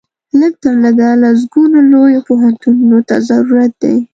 لږ 0.39 0.53
تر 0.63 0.73
لږه 0.83 1.09
سلګونو 1.39 1.79
لویو 1.91 2.25
پوهنتونونو 2.27 2.99
ته 3.07 3.15
ضرورت 3.29 3.71
دی. 3.81 3.95